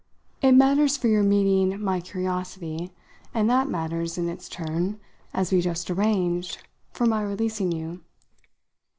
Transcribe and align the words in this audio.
It 0.41 0.53
matters 0.53 0.97
for 0.97 1.07
your 1.09 1.21
meeting 1.21 1.79
my 1.79 2.01
curiosity, 2.01 2.91
and 3.35 3.47
that 3.51 3.69
matters, 3.69 4.17
in 4.17 4.29
its 4.29 4.49
turn, 4.49 4.99
as 5.31 5.51
we 5.51 5.61
just 5.61 5.91
arranged, 5.91 6.67
for 6.91 7.05
my 7.05 7.21
releasing 7.21 7.71
you. 7.71 8.01